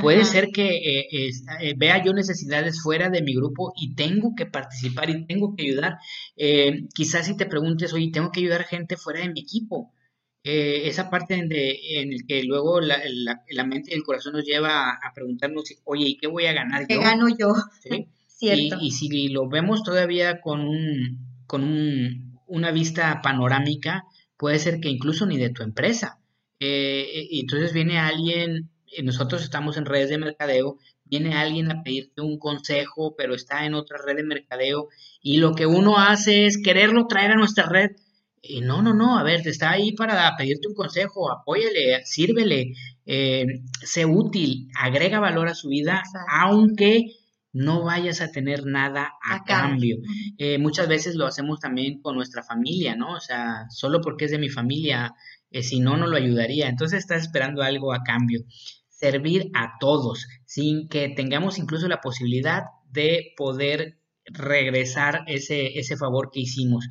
Puede 0.00 0.24
ser 0.24 0.48
que 0.48 0.76
eh, 0.76 1.30
eh, 1.60 1.74
vea 1.76 2.02
yo 2.02 2.12
necesidades 2.12 2.82
fuera 2.82 3.10
de 3.10 3.22
mi 3.22 3.34
grupo 3.34 3.72
y 3.76 3.94
tengo 3.94 4.34
que 4.34 4.46
participar 4.46 5.08
y 5.08 5.24
tengo 5.26 5.54
que 5.54 5.62
ayudar. 5.64 5.98
Eh, 6.36 6.86
quizás 6.92 7.26
si 7.26 7.36
te 7.36 7.46
preguntes, 7.46 7.92
oye, 7.92 8.10
tengo 8.12 8.32
que 8.32 8.40
ayudar 8.40 8.64
gente 8.64 8.96
fuera 8.96 9.20
de 9.20 9.30
mi 9.30 9.40
equipo. 9.40 9.92
esa 10.42 11.10
parte 11.10 11.34
en, 11.34 11.48
de, 11.48 12.00
en 12.00 12.12
el 12.12 12.26
que 12.26 12.42
luego 12.42 12.80
la, 12.80 12.98
mente 13.64 13.92
y 13.92 13.94
el 13.94 14.02
corazón 14.02 14.34
nos 14.34 14.44
lleva 14.44 14.90
a, 14.90 15.12
preguntarnos, 15.14 15.64
oye, 15.84 16.08
¿y 16.08 16.16
qué 16.16 16.26
voy 16.26 16.46
a 16.46 16.52
ganar 16.52 16.86
¿Qué 16.86 16.98
gano 16.98 17.28
yo? 17.28 17.54
Cierto. 18.26 18.76
Y, 18.80 18.90
si 18.90 19.28
lo 19.28 19.48
vemos 19.48 19.84
todavía 19.84 20.40
con, 20.40 20.60
un, 20.62 21.44
con 21.46 21.62
un, 21.62 22.40
una 22.48 22.72
vista 22.72 23.22
panorámica, 23.22 24.04
puede 24.36 24.58
ser 24.58 24.80
que 24.80 24.88
incluso 24.88 25.24
ni 25.24 25.38
de 25.38 25.50
tu 25.50 25.62
empresa. 25.62 26.18
y 26.58 27.40
entonces 27.40 27.72
viene 27.72 27.98
alguien 27.98 28.73
nosotros 29.02 29.42
estamos 29.42 29.76
en 29.76 29.86
redes 29.86 30.10
de 30.10 30.18
mercadeo, 30.18 30.78
viene 31.04 31.34
alguien 31.34 31.70
a 31.70 31.82
pedirte 31.82 32.20
un 32.20 32.38
consejo, 32.38 33.14
pero 33.16 33.34
está 33.34 33.66
en 33.66 33.74
otra 33.74 33.98
red 34.04 34.16
de 34.16 34.24
mercadeo 34.24 34.88
y 35.22 35.38
lo 35.38 35.54
que 35.54 35.66
uno 35.66 35.98
hace 35.98 36.46
es 36.46 36.60
quererlo 36.62 37.06
traer 37.06 37.32
a 37.32 37.36
nuestra 37.36 37.68
red. 37.68 37.90
Y 38.46 38.60
no, 38.60 38.82
no, 38.82 38.92
no, 38.92 39.18
a 39.18 39.22
ver, 39.22 39.46
está 39.48 39.70
ahí 39.70 39.92
para 39.92 40.30
pedirte 40.36 40.68
un 40.68 40.74
consejo, 40.74 41.32
apóyale, 41.32 42.04
sírvele, 42.04 42.74
eh, 43.06 43.46
sé 43.82 44.04
útil, 44.04 44.68
agrega 44.78 45.18
valor 45.18 45.48
a 45.48 45.54
su 45.54 45.68
vida, 45.68 46.02
aunque 46.30 47.06
no 47.54 47.84
vayas 47.84 48.20
a 48.20 48.30
tener 48.30 48.66
nada 48.66 49.12
a 49.22 49.44
cambio. 49.44 49.96
Eh, 50.36 50.58
muchas 50.58 50.88
veces 50.88 51.14
lo 51.14 51.26
hacemos 51.26 51.60
también 51.60 52.02
con 52.02 52.16
nuestra 52.16 52.42
familia, 52.42 52.96
¿no? 52.96 53.14
O 53.14 53.20
sea, 53.20 53.64
solo 53.70 54.02
porque 54.02 54.26
es 54.26 54.30
de 54.32 54.38
mi 54.38 54.50
familia, 54.50 55.14
eh, 55.50 55.62
si 55.62 55.80
no, 55.80 55.96
no 55.96 56.06
lo 56.06 56.16
ayudaría. 56.16 56.68
Entonces 56.68 56.98
estás 56.98 57.22
esperando 57.22 57.62
algo 57.62 57.94
a 57.94 58.02
cambio 58.02 58.40
servir 59.04 59.50
a 59.52 59.76
todos, 59.78 60.26
sin 60.46 60.88
que 60.88 61.10
tengamos 61.10 61.58
incluso 61.58 61.88
la 61.88 62.00
posibilidad 62.00 62.62
de 62.90 63.34
poder 63.36 63.98
regresar 64.24 65.24
ese, 65.26 65.78
ese 65.78 65.98
favor 65.98 66.30
que 66.32 66.40
hicimos. 66.40 66.88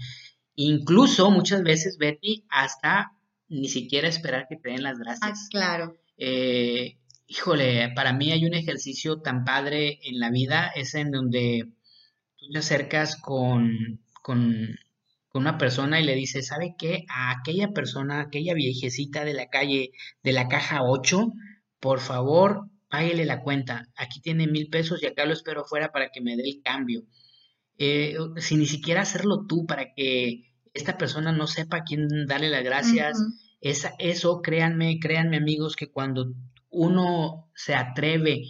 Incluso 0.55 1.31
muchas 1.31 1.63
veces, 1.63 1.97
Betty, 1.97 2.45
hasta 2.49 3.13
ni 3.49 3.67
siquiera 3.67 4.07
esperar 4.07 4.45
que 4.47 4.57
te 4.57 4.69
den 4.69 4.83
las 4.83 4.99
gracias. 4.99 5.21
Ah, 5.23 5.47
claro. 5.49 5.97
Eh, 6.17 6.99
híjole, 7.25 7.91
para 7.95 8.13
mí 8.13 8.31
hay 8.31 8.45
un 8.45 8.53
ejercicio 8.53 9.21
tan 9.21 9.43
padre 9.43 9.97
en 10.03 10.19
la 10.19 10.29
vida, 10.29 10.71
es 10.75 10.93
en 10.93 11.09
donde 11.09 11.67
tú 12.37 12.45
te 12.51 12.59
acercas 12.59 13.15
con, 13.15 14.01
con, 14.21 14.75
una 15.35 15.57
persona 15.57 15.99
y 15.99 16.03
le 16.03 16.13
dices, 16.13 16.45
¿sabe 16.45 16.75
qué? 16.77 17.05
A 17.09 17.31
aquella 17.31 17.69
persona, 17.69 18.21
aquella 18.21 18.53
viejecita 18.53 19.25
de 19.25 19.33
la 19.33 19.49
calle, 19.49 19.89
de 20.21 20.31
la 20.31 20.47
caja 20.47 20.83
8, 20.83 21.33
por 21.83 21.99
favor, 21.99 22.69
páguele 22.89 23.25
la 23.25 23.41
cuenta. 23.41 23.89
Aquí 23.97 24.21
tiene 24.21 24.47
mil 24.47 24.69
pesos 24.69 25.03
y 25.03 25.05
acá 25.05 25.25
lo 25.25 25.33
espero 25.33 25.63
afuera 25.63 25.91
para 25.91 26.11
que 26.11 26.21
me 26.21 26.37
dé 26.37 26.43
el 26.43 26.61
cambio. 26.63 27.03
Eh, 27.77 28.15
sin 28.37 28.59
ni 28.59 28.67
siquiera 28.67 29.01
hacerlo 29.01 29.45
tú 29.49 29.65
para 29.65 29.93
que 29.93 30.53
esta 30.73 30.97
persona 30.97 31.33
no 31.33 31.45
sepa 31.45 31.77
a 31.77 31.83
quién 31.83 32.07
darle 32.25 32.49
las 32.49 32.63
gracias. 32.63 33.21
Esa, 33.59 33.95
eso, 33.99 34.41
créanme, 34.41 34.97
créanme 35.01 35.35
amigos, 35.35 35.75
que 35.75 35.91
cuando 35.91 36.33
uno 36.69 37.51
se 37.53 37.75
atreve, 37.75 38.43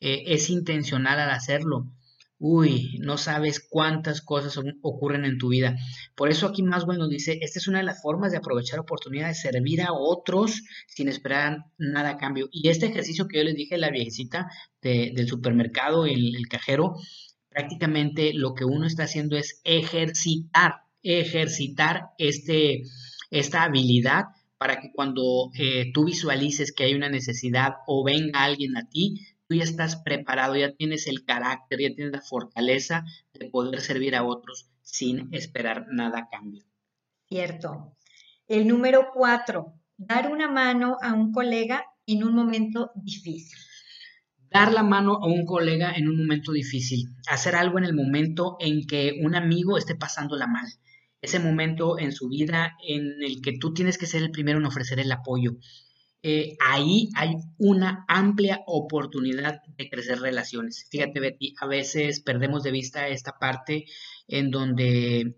eh, 0.00 0.24
es 0.26 0.50
intencional 0.50 1.20
al 1.20 1.30
hacerlo, 1.30 1.92
uy, 2.40 2.98
no 3.00 3.18
sabes 3.18 3.60
cuántas 3.60 4.22
cosas 4.22 4.58
ocurren 4.82 5.26
en 5.26 5.38
tu 5.38 5.50
vida. 5.50 5.76
Por 6.16 6.30
eso 6.30 6.46
aquí 6.46 6.62
más 6.62 6.86
bueno 6.86 7.06
dice, 7.06 7.38
esta 7.42 7.58
es 7.58 7.68
una 7.68 7.78
de 7.78 7.84
las 7.84 8.00
formas 8.02 8.32
de 8.32 8.38
aprovechar 8.38 8.80
oportunidades, 8.80 9.42
servir 9.42 9.82
a 9.82 9.92
otros 9.92 10.62
sin 10.88 11.08
esperar 11.08 11.66
nada 11.76 12.10
a 12.10 12.16
cambio. 12.16 12.48
Y 12.50 12.70
este 12.70 12.86
ejercicio 12.86 13.28
que 13.28 13.38
yo 13.38 13.44
les 13.44 13.54
dije, 13.54 13.76
la 13.76 13.90
viejecita 13.90 14.48
del 14.80 15.28
supermercado, 15.28 16.06
el, 16.06 16.34
el 16.34 16.48
cajero, 16.48 16.96
prácticamente 17.50 18.32
lo 18.32 18.54
que 18.54 18.64
uno 18.64 18.86
está 18.86 19.04
haciendo 19.04 19.36
es 19.36 19.60
ejercitar, 19.64 20.76
ejercitar 21.02 22.06
este, 22.16 22.84
esta 23.30 23.64
habilidad 23.64 24.24
para 24.56 24.80
que 24.80 24.92
cuando 24.92 25.50
eh, 25.58 25.90
tú 25.92 26.04
visualices 26.04 26.72
que 26.72 26.84
hay 26.84 26.94
una 26.94 27.08
necesidad 27.08 27.76
o 27.86 28.04
venga 28.04 28.44
alguien 28.44 28.76
a 28.76 28.88
ti, 28.88 29.26
tú 29.50 29.56
ya 29.56 29.64
estás 29.64 29.96
preparado, 29.96 30.54
ya 30.54 30.76
tienes 30.76 31.08
el 31.08 31.24
carácter, 31.24 31.80
ya 31.80 31.92
tienes 31.92 32.12
la 32.12 32.20
fortaleza 32.20 33.04
de 33.34 33.50
poder 33.50 33.80
servir 33.80 34.14
a 34.14 34.22
otros 34.22 34.70
sin 34.82 35.34
esperar 35.34 35.86
nada 35.90 36.20
a 36.20 36.28
cambio. 36.28 36.64
Cierto. 37.28 37.96
El 38.46 38.68
número 38.68 39.08
cuatro, 39.12 39.74
dar 39.96 40.30
una 40.30 40.48
mano 40.48 40.98
a 41.02 41.14
un 41.14 41.32
colega 41.32 41.84
en 42.06 42.22
un 42.22 42.32
momento 42.32 42.92
difícil. 42.94 43.58
Dar 44.52 44.72
la 44.72 44.84
mano 44.84 45.14
a 45.16 45.26
un 45.26 45.44
colega 45.44 45.94
en 45.94 46.08
un 46.08 46.18
momento 46.18 46.52
difícil, 46.52 47.08
hacer 47.28 47.56
algo 47.56 47.78
en 47.78 47.84
el 47.84 47.94
momento 47.94 48.56
en 48.60 48.86
que 48.86 49.18
un 49.20 49.34
amigo 49.34 49.76
esté 49.76 49.96
pasándola 49.96 50.46
mal 50.46 50.68
ese 51.22 51.38
momento 51.38 51.98
en 51.98 52.12
su 52.12 52.28
vida 52.28 52.76
en 52.86 53.22
el 53.22 53.42
que 53.42 53.58
tú 53.58 53.74
tienes 53.74 53.98
que 53.98 54.06
ser 54.06 54.22
el 54.22 54.30
primero 54.30 54.58
en 54.58 54.66
ofrecer 54.66 55.00
el 55.00 55.12
apoyo. 55.12 55.56
Eh, 56.22 56.56
ahí 56.60 57.08
hay 57.14 57.36
una 57.58 58.04
amplia 58.06 58.60
oportunidad 58.66 59.62
de 59.78 59.88
crecer 59.88 60.20
relaciones. 60.20 60.86
Fíjate, 60.90 61.18
Betty, 61.18 61.54
a 61.58 61.66
veces 61.66 62.20
perdemos 62.20 62.62
de 62.62 62.72
vista 62.72 63.08
esta 63.08 63.38
parte 63.38 63.86
en 64.28 64.50
donde 64.50 65.36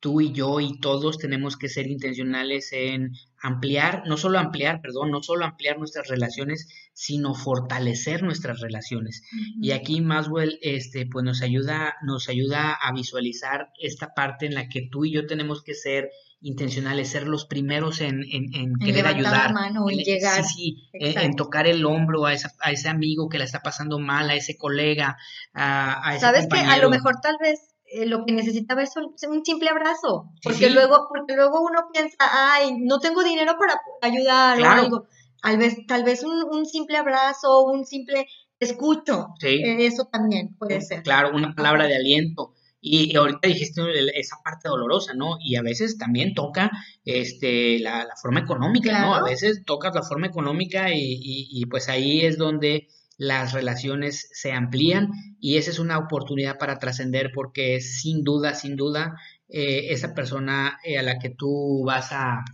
tú 0.00 0.20
y 0.20 0.32
yo 0.32 0.60
y 0.60 0.78
todos 0.78 1.18
tenemos 1.18 1.56
que 1.56 1.68
ser 1.68 1.86
intencionales 1.86 2.72
en 2.72 3.12
ampliar, 3.40 4.04
no 4.06 4.16
solo 4.16 4.38
ampliar, 4.38 4.80
perdón, 4.80 5.10
no 5.10 5.22
solo 5.22 5.44
ampliar 5.44 5.78
nuestras 5.78 6.08
relaciones, 6.08 6.68
sino 6.92 7.34
fortalecer 7.34 8.22
nuestras 8.22 8.60
relaciones. 8.60 9.22
Y 9.60 9.72
aquí 9.72 10.00
Maswell 10.00 10.58
este, 10.62 11.06
pues 11.06 11.24
nos 11.24 11.42
ayuda, 11.42 11.94
nos 12.02 12.28
ayuda 12.28 12.72
a 12.72 12.92
visualizar 12.92 13.72
esta 13.80 14.14
parte 14.14 14.46
en 14.46 14.54
la 14.54 14.68
que 14.68 14.88
tú 14.90 15.04
y 15.04 15.12
yo 15.12 15.26
tenemos 15.26 15.62
que 15.62 15.74
ser 15.74 16.10
intencionales, 16.42 17.10
ser 17.10 17.28
los 17.28 17.46
primeros 17.46 18.00
en, 18.00 18.24
en, 18.30 18.74
querer 18.78 19.06
ayudar. 19.06 19.48
La 19.48 19.52
mano, 19.52 19.88
en, 19.88 19.98
llegar. 19.98 20.44
Sí, 20.44 20.88
en, 20.92 21.36
tocar 21.36 21.66
el 21.66 21.84
hombro 21.86 22.26
a, 22.26 22.34
esa, 22.34 22.52
a 22.60 22.70
ese 22.72 22.88
amigo 22.88 23.28
que 23.28 23.38
la 23.38 23.44
está 23.44 23.60
pasando 23.60 23.98
mal, 23.98 24.28
a 24.28 24.34
ese 24.34 24.56
colega, 24.56 25.16
a, 25.54 26.08
a 26.08 26.12
ese 26.12 26.20
Sabes 26.20 26.48
que 26.48 26.58
a 26.58 26.78
lo 26.78 26.90
mejor 26.90 27.20
tal 27.22 27.36
vez 27.40 27.72
eh, 27.94 28.06
lo 28.06 28.24
que 28.24 28.32
necesitaba 28.32 28.82
es 28.82 28.94
un 28.96 29.44
simple 29.44 29.68
abrazo, 29.68 30.32
porque 30.42 30.70
luego, 30.70 31.06
porque 31.08 31.36
luego 31.36 31.60
uno 31.60 31.88
piensa, 31.92 32.16
ay, 32.20 32.78
no 32.78 32.98
tengo 32.98 33.22
dinero 33.22 33.54
para 33.58 33.80
ayudar 34.00 34.60
o 34.60 34.64
algo. 34.64 35.06
Tal 35.42 35.58
vez, 35.58 35.76
tal 35.86 36.02
vez 36.02 36.24
un, 36.24 36.64
simple 36.66 36.96
abrazo, 36.96 37.64
un 37.64 37.84
simple 37.84 38.28
escucho, 38.58 39.34
eh, 39.42 39.84
eso 39.86 40.06
también 40.06 40.56
puede 40.56 40.80
ser. 40.80 41.02
Claro, 41.02 41.34
una 41.34 41.54
palabra 41.54 41.86
de 41.86 41.96
aliento. 41.96 42.54
Y 42.84 43.16
ahorita 43.16 43.46
dijiste 43.46 43.80
esa 44.18 44.36
parte 44.44 44.68
dolorosa, 44.68 45.14
¿no? 45.14 45.36
Y 45.40 45.54
a 45.54 45.62
veces 45.62 45.96
también 45.98 46.34
toca 46.34 46.70
este, 47.04 47.78
la, 47.78 48.08
forma 48.20 48.40
económica, 48.40 49.00
¿no? 49.00 49.14
A 49.14 49.22
veces 49.22 49.62
tocas 49.64 49.94
la 49.94 50.02
forma 50.02 50.26
económica 50.26 50.92
y, 50.92 51.18
y 51.22 51.64
pues 51.66 51.88
ahí 51.88 52.22
es 52.22 52.36
donde 52.36 52.88
las 53.22 53.52
relaciones 53.52 54.28
se 54.32 54.52
amplían 54.52 55.10
y 55.38 55.56
esa 55.56 55.70
es 55.70 55.78
una 55.78 55.98
oportunidad 55.98 56.58
para 56.58 56.80
trascender 56.80 57.30
porque 57.32 57.80
sin 57.80 58.24
duda, 58.24 58.54
sin 58.54 58.74
duda, 58.74 59.16
eh, 59.48 59.92
esa 59.92 60.14
persona 60.14 60.80
eh, 60.82 60.98
a 60.98 61.02
la 61.02 61.18
que 61.18 61.30
tú 61.30 61.84
vas 61.84 62.10
a, 62.10 62.44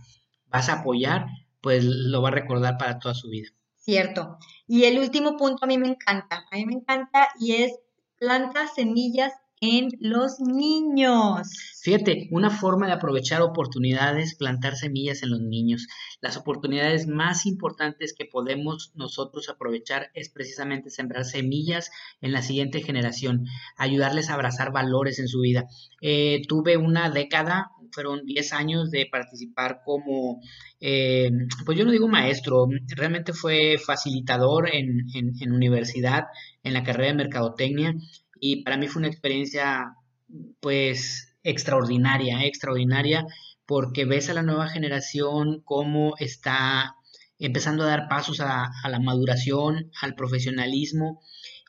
vas 0.47 0.69
a 0.69 0.81
apoyar, 0.81 1.25
pues 1.61 1.83
lo 1.83 2.21
va 2.21 2.29
a 2.29 2.33
recordar 2.33 2.77
para 2.77 2.99
toda 2.99 3.15
su 3.15 3.29
vida. 3.29 3.49
Cierto. 3.77 4.37
Y 4.67 4.83
el 4.83 4.99
último 4.99 5.37
punto 5.37 5.65
a 5.65 5.67
mí 5.67 5.77
me 5.77 5.87
encanta, 5.87 6.45
a 6.51 6.55
mí 6.55 6.65
me 6.65 6.73
encanta 6.73 7.29
y 7.39 7.53
es 7.53 7.71
planta 8.19 8.67
semillas 8.67 9.33
en 9.61 9.89
los 9.99 10.39
niños. 10.39 11.49
Fíjate, 11.81 12.29
una 12.31 12.49
forma 12.49 12.87
de 12.87 12.93
aprovechar 12.93 13.41
oportunidades, 13.41 14.35
plantar 14.35 14.75
semillas 14.75 15.21
en 15.23 15.31
los 15.31 15.41
niños. 15.41 15.87
Las 16.21 16.37
oportunidades 16.37 17.07
más 17.07 17.45
importantes 17.45 18.13
que 18.17 18.25
podemos 18.25 18.91
nosotros 18.95 19.49
aprovechar 19.49 20.11
es 20.13 20.29
precisamente 20.29 20.89
sembrar 20.89 21.25
semillas 21.25 21.91
en 22.21 22.31
la 22.31 22.41
siguiente 22.41 22.81
generación, 22.81 23.45
ayudarles 23.77 24.29
a 24.29 24.35
abrazar 24.35 24.71
valores 24.71 25.19
en 25.19 25.27
su 25.27 25.41
vida. 25.41 25.67
Eh, 26.01 26.41
tuve 26.47 26.77
una 26.77 27.09
década, 27.09 27.71
fueron 27.91 28.25
10 28.25 28.53
años 28.53 28.91
de 28.91 29.07
participar 29.11 29.81
como, 29.83 30.41
eh, 30.79 31.31
pues 31.65 31.77
yo 31.77 31.85
no 31.85 31.91
digo 31.91 32.07
maestro, 32.07 32.67
realmente 32.95 33.33
fue 33.33 33.77
facilitador 33.77 34.73
en, 34.73 35.07
en 35.13 35.51
universidad, 35.51 36.25
en 36.63 36.73
la 36.73 36.83
carrera 36.83 37.09
de 37.09 37.15
mercadotecnia 37.15 37.95
y 38.39 38.63
para 38.63 38.77
mí 38.77 38.87
fue 38.87 39.01
una 39.01 39.09
experiencia 39.09 39.93
pues 40.59 41.35
extraordinaria, 41.43 42.45
extraordinaria, 42.45 43.25
porque 43.65 44.05
ves 44.05 44.29
a 44.29 44.33
la 44.33 44.43
nueva 44.43 44.67
generación 44.67 45.61
cómo 45.63 46.15
está 46.17 46.95
empezando 47.37 47.83
a 47.83 47.87
dar 47.87 48.09
pasos 48.09 48.41
a, 48.41 48.71
la 48.89 48.99
maduración, 48.99 49.91
al 50.01 50.15
profesionalismo. 50.15 51.21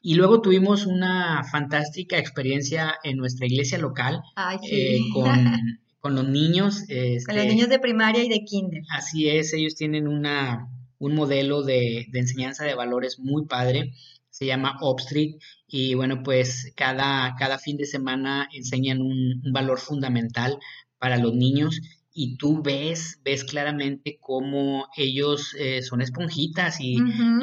Y 0.02 0.14
luego 0.14 0.40
tuvimos 0.40 0.86
una 0.86 1.44
fantástica 1.44 2.18
experiencia 2.18 2.94
en 3.04 3.18
nuestra 3.18 3.46
iglesia 3.46 3.78
local 3.78 4.22
eh, 4.68 4.98
con, 6.00 6.14
los 6.14 6.28
niños. 6.28 6.84
con 7.26 7.36
los 7.36 7.46
niños 7.46 7.68
de 7.68 7.78
primaria 7.78 8.24
y 8.24 8.28
de 8.28 8.44
kinder. 8.44 8.82
Así 8.90 9.28
es, 9.28 9.52
ellos 9.52 9.74
tienen 9.76 10.08
una, 10.08 10.68
un 10.98 11.14
modelo 11.14 11.62
de, 11.62 12.06
de 12.10 12.18
enseñanza 12.18 12.64
de 12.64 12.74
valores 12.74 13.18
muy 13.18 13.46
padre 13.46 13.92
se 14.40 14.46
llama 14.46 14.78
Upstreet 14.80 15.38
y 15.66 15.94
bueno, 15.94 16.22
pues 16.22 16.72
cada, 16.74 17.34
cada 17.38 17.58
fin 17.58 17.76
de 17.76 17.84
semana 17.84 18.48
enseñan 18.54 19.02
un, 19.02 19.42
valor 19.52 19.78
fundamental 19.78 20.58
para 20.98 21.18
los 21.18 21.34
niños 21.34 21.78
y 22.10 22.38
tú 22.38 22.62
ves, 22.62 23.20
ves 23.22 23.44
claramente 23.44 24.18
cómo 24.18 24.88
ellos 24.96 25.54
eh, 25.58 25.82
son 25.82 26.00
esponjitas 26.00 26.80
y, 26.80 26.96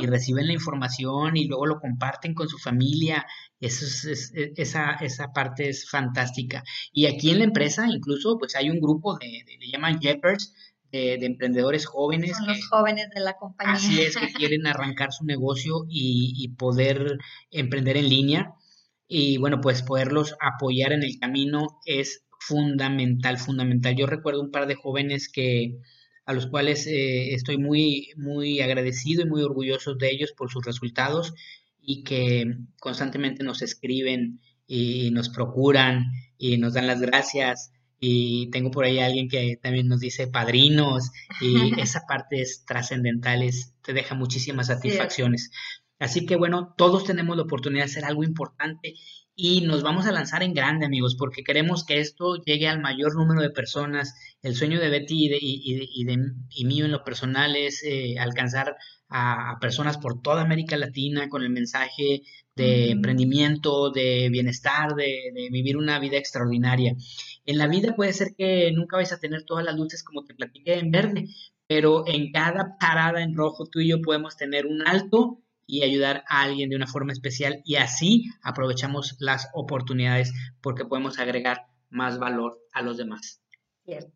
reciben 0.08 0.48
la 0.48 0.54
información 0.54 1.38
y 1.38 1.46
luego 1.46 1.68
lo 1.68 1.80
comparten 1.80 2.34
con 2.34 2.50
su 2.50 2.58
familia. 2.58 3.28
Eso 3.60 3.86
es, 3.86 4.34
esa, 4.34 4.94
esa 4.94 5.32
parte 5.34 5.70
es 5.70 5.88
fantástica. 5.88 6.64
Y 6.92 7.06
aquí 7.06 7.30
en 7.30 7.40
la 7.40 7.44
empresa 7.44 7.86
incluso 7.88 8.40
pues 8.40 8.56
hay 8.56 8.72
un 8.72 8.80
grupo 8.80 9.18
de, 9.20 9.44
de 9.46 9.58
le 9.60 9.70
llaman 9.72 10.00
Jeppers, 10.02 10.52
de, 10.92 11.14
emprendedores 11.26 11.86
jóvenes. 11.86 12.38
Son 12.38 12.48
los 12.48 12.68
jóvenes 12.68 13.10
de 13.14 13.22
la 13.22 13.38
compañía. 13.38 13.74
Así 13.74 14.02
es, 14.02 14.16
que 14.16 14.28
quieren 14.34 14.68
arrancar 14.68 15.12
su 15.12 15.26
negocio 15.26 15.86
y, 15.90 16.56
poder 16.58 17.18
emprender 17.52 17.98
en 17.98 18.10
línea. 18.10 18.54
Y 19.08 19.38
bueno, 19.38 19.62
pues 19.62 19.84
poderlos 19.84 20.36
apoyar 20.42 20.92
en 20.92 21.04
el 21.04 21.18
camino 21.20 21.80
es 21.86 22.24
fundamental, 22.40 23.38
fundamental. 23.38 23.96
Yo 23.96 24.06
recuerdo 24.06 24.42
un 24.42 24.52
par 24.52 24.68
de 24.68 24.76
jóvenes 24.76 25.30
que 25.30 25.78
a 26.26 26.34
los 26.34 26.48
cuales 26.48 26.86
eh, 26.88 27.34
estoy 27.34 27.58
muy, 27.58 28.10
muy 28.18 28.60
agradecido 28.60 29.22
y 29.22 29.30
muy 29.30 29.42
orgulloso 29.44 29.96
de 29.96 30.10
ellos 30.12 30.34
por 30.34 30.52
sus 30.52 30.66
resultados 30.66 31.34
y 31.82 32.04
que 32.04 32.46
constantemente 32.82 33.46
nos 33.46 33.62
escriben 33.62 34.42
y 34.68 35.10
nos 35.12 35.30
procuran 35.30 36.12
y 36.38 36.58
nos 36.58 36.74
dan 36.74 36.86
las 36.86 37.00
gracias 37.00 37.72
y 38.00 38.50
tengo 38.52 38.72
por 38.72 38.86
ahí 38.86 39.00
alguien 39.00 39.28
que 39.28 39.58
también 39.62 39.88
nos 39.88 40.00
dice 40.00 40.28
padrinos 40.28 41.12
y 41.42 41.80
esa 41.82 42.02
parte 42.08 42.42
es 42.42 42.66
trascendental, 42.66 43.50
te 43.82 43.94
deja 43.94 44.16
muchísimas 44.16 44.68
satisfacciones. 44.68 45.52
Así 46.00 46.26
que 46.26 46.36
bueno, 46.36 46.74
todos 46.78 47.06
tenemos 47.06 47.36
la 47.36 47.44
oportunidad 47.44 47.86
de 47.86 47.92
hacer 47.92 48.06
algo 48.06 48.24
importante 48.24 48.94
y 49.40 49.62
nos 49.62 49.84
vamos 49.84 50.08
a 50.08 50.12
lanzar 50.12 50.42
en 50.42 50.54
grande, 50.54 50.88
amigos, 50.88 51.16
porque 51.16 51.44
queremos 51.44 51.86
que 51.86 52.00
esto 52.00 52.42
llegue 52.44 52.68
al 52.68 52.82
mayor 52.82 53.16
número 53.16 53.42
de 53.42 53.52
personas. 53.52 54.16
El 54.42 54.56
sueño 54.56 54.80
de 54.80 54.90
Betty 54.90 55.26
y, 55.26 55.30
de, 55.30 55.38
y, 55.40 56.04
de, 56.06 56.32
y 56.50 56.66
mío 56.66 56.86
en 56.86 56.92
lo 56.92 57.04
personal 57.04 57.56
es 57.56 57.84
eh, 57.84 58.18
alcanzar 58.20 58.76
a, 59.10 59.58
personas 59.60 59.98
por 59.98 60.22
toda 60.22 60.42
América 60.42 60.78
Latina 60.78 61.30
con 61.30 61.44
el 61.44 61.50
mensaje 61.50 62.24
de 62.56 62.90
emprendimiento, 62.90 63.92
de 63.92 64.30
bienestar, 64.32 64.96
de, 64.96 65.32
de, 65.34 65.50
vivir 65.52 65.78
una 65.78 66.00
vida 66.00 66.18
extraordinaria. 66.18 66.96
En 67.46 67.58
la 67.58 67.68
vida 67.68 67.96
puede 67.96 68.14
ser 68.14 68.36
que 68.36 68.72
nunca 68.72 68.98
vais 68.98 69.14
a 69.14 69.20
tener 69.20 69.44
todas 69.44 69.64
las 69.64 69.76
luces 69.76 70.04
como 70.04 70.24
te 70.24 70.34
platiqué 70.34 70.80
en 70.80 70.92
verde, 70.92 71.28
pero 71.68 72.08
en 72.08 72.32
cada 72.32 72.78
parada 72.80 73.22
en 73.22 73.36
rojo 73.36 73.68
tú 73.68 73.80
y 73.80 73.90
yo 73.90 74.02
podemos 74.02 74.38
tener 74.38 74.66
un 74.66 74.88
alto 74.88 75.40
y 75.68 75.84
ayudar 75.84 76.24
a 76.30 76.42
alguien 76.42 76.70
de 76.70 76.78
una 76.78 76.88
forma 76.88 77.12
especial 77.12 77.62
y 77.66 77.76
así 77.76 78.26
aprovechamos 78.42 79.18
las 79.20 79.50
oportunidades 79.54 80.34
porque 80.62 80.86
podemos 80.86 81.20
agregar 81.20 81.68
más 81.90 82.18
valor 82.18 82.60
a 82.74 82.82
los 82.82 82.98
demás. 82.98 83.42
Cierto, 83.84 84.12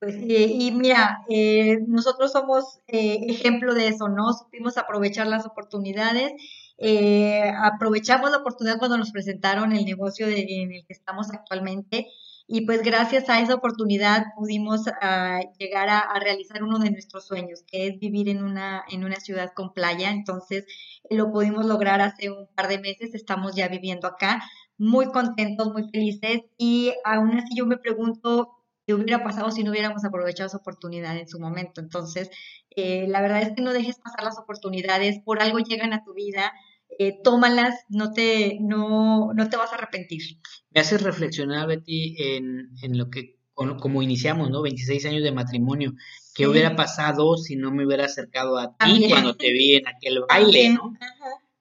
Pues, 0.00 0.16
y 0.18 0.72
mira, 0.72 1.24
eh, 1.28 1.78
nosotros 1.86 2.32
somos 2.32 2.80
eh, 2.88 3.18
ejemplo 3.28 3.74
de 3.74 3.88
eso, 3.88 4.08
¿no? 4.08 4.32
Supimos 4.32 4.78
aprovechar 4.78 5.26
las 5.26 5.44
oportunidades, 5.44 6.32
eh, 6.78 7.52
aprovechamos 7.62 8.30
la 8.30 8.38
oportunidad 8.38 8.78
cuando 8.78 8.96
nos 8.96 9.12
presentaron 9.12 9.72
el 9.72 9.84
negocio 9.84 10.26
en 10.26 10.72
el 10.72 10.86
que 10.86 10.94
estamos 10.94 11.30
actualmente 11.30 12.08
y 12.52 12.62
pues 12.62 12.82
gracias 12.82 13.28
a 13.28 13.40
esa 13.40 13.54
oportunidad 13.54 14.24
pudimos 14.36 14.82
ah, 15.02 15.40
llegar 15.58 15.88
a, 15.88 16.18
realizar 16.18 16.64
uno 16.64 16.78
de 16.78 16.90
nuestros 16.90 17.26
sueños, 17.26 17.62
que 17.64 17.86
es 17.86 18.00
vivir 18.00 18.28
en 18.28 18.42
una, 18.42 18.82
en 18.90 19.04
una 19.04 19.16
ciudad 19.16 19.52
con 19.54 19.72
playa. 19.72 20.10
Entonces 20.10 20.64
lo 21.10 21.30
pudimos 21.30 21.66
lograr 21.66 22.00
hace 22.00 22.30
un 22.30 22.48
par 22.56 22.68
de 22.68 22.80
meses, 22.80 23.14
estamos 23.14 23.54
ya 23.54 23.68
viviendo 23.68 24.08
acá, 24.08 24.42
muy 24.78 25.12
contentos, 25.12 25.72
muy 25.72 25.90
felices 25.90 26.40
y 26.58 26.92
aún 27.04 27.36
así 27.38 27.54
yo 27.54 27.66
me 27.66 27.76
pregunto 27.76 28.59
qué 28.96 29.02
hubiera 29.02 29.22
pasado 29.22 29.50
si 29.50 29.62
no 29.62 29.70
hubiéramos 29.70 30.04
aprovechado 30.04 30.48
esa 30.48 30.56
oportunidad 30.56 31.16
en 31.16 31.28
su 31.28 31.38
momento. 31.38 31.80
Entonces, 31.80 32.30
eh, 32.70 33.06
la 33.08 33.20
verdad 33.20 33.42
es 33.42 33.52
que 33.54 33.62
no 33.62 33.72
dejes 33.72 33.98
pasar 33.98 34.24
las 34.24 34.38
oportunidades, 34.38 35.20
por 35.24 35.40
algo 35.40 35.58
llegan 35.58 35.92
a 35.92 36.02
tu 36.02 36.12
vida, 36.12 36.52
eh, 36.98 37.16
tómalas, 37.22 37.74
no 37.88 38.12
te, 38.12 38.58
no, 38.60 39.32
no 39.32 39.48
te 39.48 39.56
vas 39.56 39.72
a 39.72 39.76
arrepentir. 39.76 40.22
Me 40.70 40.80
haces 40.80 41.02
reflexionar, 41.02 41.68
Betty, 41.68 42.16
en, 42.18 42.70
en 42.82 42.98
lo 42.98 43.10
que, 43.10 43.36
como 43.54 44.02
iniciamos, 44.02 44.50
¿no? 44.50 44.62
26 44.62 45.06
años 45.06 45.22
de 45.22 45.32
matrimonio. 45.32 45.94
¿Qué 46.34 46.48
hubiera 46.48 46.74
pasado 46.74 47.36
si 47.36 47.56
no 47.56 47.70
me 47.70 47.86
hubiera 47.86 48.06
acercado 48.06 48.58
a 48.58 48.76
ti 48.76 49.06
cuando 49.08 49.36
te 49.36 49.52
vi 49.52 49.76
en 49.76 49.86
aquel 49.86 50.20
baile, 50.28 50.70
¿no? 50.70 50.94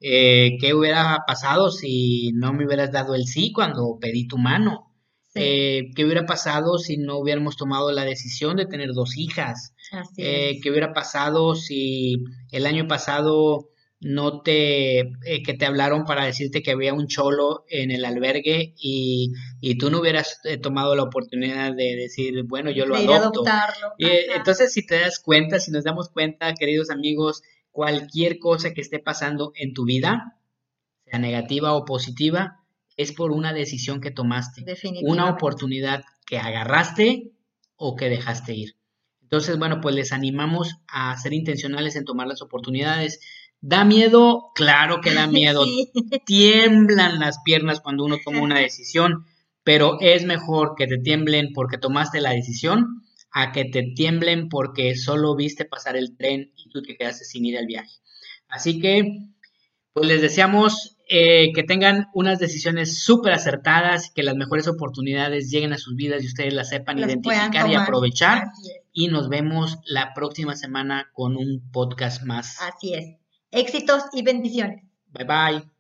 Eh, 0.02 0.58
¿Qué 0.62 0.74
hubiera 0.74 1.26
pasado 1.28 1.70
si 1.70 2.32
no 2.34 2.54
me 2.54 2.66
hubieras 2.66 2.92
dado 2.92 3.16
el 3.16 3.26
sí 3.26 3.52
cuando 3.52 4.00
pedí 4.00 4.28
tu 4.28 4.38
mano? 4.38 4.89
Eh, 5.36 5.92
¿Qué 5.96 6.06
hubiera 6.06 6.26
pasado 6.26 6.78
si 6.78 6.98
no 6.98 7.18
hubiéramos 7.18 7.56
tomado 7.56 7.92
la 7.92 8.04
decisión 8.04 8.58
de 8.58 8.66
tener 8.66 8.94
dos 8.94 9.18
hijas? 9.18 9.74
¿Qué 10.16 10.62
hubiera 10.70 10.94
pasado 10.94 11.56
si 11.56 12.24
el 12.52 12.66
año 12.66 12.88
pasado 12.88 13.70
no 14.02 14.42
te, 14.42 15.00
eh, 15.00 15.44
que 15.44 15.54
te 15.54 15.66
hablaron 15.66 16.06
para 16.06 16.26
decirte 16.26 16.64
que 16.64 16.72
había 16.72 16.94
un 16.94 17.08
cholo 17.08 17.66
en 17.68 17.92
el 17.92 18.06
albergue 18.06 18.74
y, 18.78 19.34
y 19.60 19.78
tú 19.78 19.92
no 19.92 20.00
hubieras 20.00 20.40
eh, 20.46 20.58
tomado 20.58 20.96
la 20.96 21.04
oportunidad 21.04 21.74
de 21.74 21.96
decir, 21.96 22.44
bueno, 22.44 22.72
yo 22.72 22.86
lo 22.86 22.96
adopto. 22.96 23.44
Eh, 23.98 24.28
entonces, 24.36 24.72
si 24.72 24.86
te 24.86 25.00
das 25.00 25.20
cuenta, 25.20 25.60
si 25.60 25.72
nos 25.72 25.84
damos 25.84 26.10
cuenta, 26.10 26.54
queridos 26.54 26.90
amigos, 26.90 27.42
cualquier 27.72 28.40
cosa 28.40 28.74
que 28.74 28.82
esté 28.82 29.00
pasando 29.00 29.52
en 29.56 29.74
tu 29.74 29.84
vida, 29.84 30.38
sea 31.06 31.20
negativa 31.20 31.74
o 31.74 31.84
positiva, 31.84 32.64
es 33.00 33.14
por 33.14 33.32
una 33.32 33.54
decisión 33.54 34.02
que 34.02 34.12
tomaste, 34.12 34.66
una 35.04 35.30
oportunidad 35.30 36.04
que 36.26 36.38
agarraste 36.38 37.32
o 37.78 37.96
que 37.96 38.10
dejaste 38.10 38.54
ir. 38.54 38.76
Entonces, 39.22 39.58
bueno, 39.58 39.80
pues 39.80 39.96
les 39.96 40.12
animamos 40.12 40.82
a 40.86 41.18
ser 41.18 41.32
intencionales 41.32 41.96
en 41.96 42.04
tomar 42.04 42.28
las 42.28 42.42
oportunidades. 42.42 43.22
¿Da 43.62 43.86
miedo? 43.86 44.52
Claro 44.54 45.00
que 45.00 45.14
da 45.14 45.28
miedo. 45.42 45.64
Tiemblan 46.26 47.20
las 47.20 47.40
piernas 47.46 47.80
cuando 47.80 48.04
uno 48.04 48.18
toma 48.22 48.42
una 48.42 48.60
decisión, 48.60 49.26
pero 49.64 49.98
es 50.02 50.26
mejor 50.26 50.74
que 50.78 50.86
te 50.86 50.98
tiemblen 50.98 51.54
porque 51.54 51.78
tomaste 51.78 52.20
la 52.20 52.32
decisión 52.32 53.02
a 53.32 53.54
que 53.54 53.64
te 53.64 53.94
tiemblen 53.96 54.50
porque 54.50 54.98
solo 54.98 55.38
viste 55.38 55.64
pasar 55.64 55.96
el 55.96 56.18
tren 56.18 56.52
y 56.58 56.70
tú 56.70 56.82
te 56.82 56.98
quedaste 56.98 57.24
sin 57.24 57.46
ir 57.46 57.58
al 57.58 57.66
viaje. 57.66 57.96
Así 58.50 58.82
que, 58.82 59.20
pues 59.94 60.06
les 60.06 60.22
deseamos 60.22 60.99
eh, 61.12 61.54
que 61.54 61.64
tengan 61.64 62.08
unas 62.14 62.38
decisiones 62.38 63.00
súper 63.00 63.34
acertadas, 63.34 64.12
que 64.12 64.22
las 64.22 64.36
mejores 64.36 64.68
oportunidades 64.68 65.50
lleguen 65.50 65.74
a 65.74 65.80
sus 65.80 65.96
vidas 65.96 66.24
y 66.24 66.28
ustedes 66.28 66.54
las 66.54 66.70
sepan 66.70 67.00
identificar 67.00 67.68
y 67.68 67.74
aprovechar. 67.74 68.44
Y 68.94 69.08
nos 69.08 69.28
vemos 69.28 69.80
la 69.86 70.14
próxima 70.14 70.56
semana 70.56 71.10
con 71.14 71.36
un 71.36 71.68
podcast 71.72 72.24
más. 72.26 72.62
Así 72.62 72.94
es. 72.94 73.16
Éxitos 73.50 74.04
y 74.14 74.22
bendiciones. 74.22 74.84
Bye 75.08 75.26
bye. 75.26 75.79